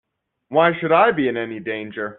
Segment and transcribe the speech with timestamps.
[0.49, 2.09] Why should I be in any danger?